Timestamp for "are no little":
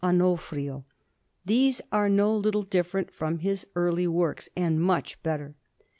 1.91-2.63